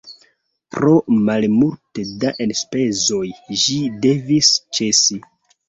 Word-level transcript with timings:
Pro 0.75 0.93
malmulte 1.27 2.07
da 2.25 2.33
enspezoj 2.47 3.23
ĝi 3.67 3.79
devis 4.09 4.53
ĉesi. 4.81 5.23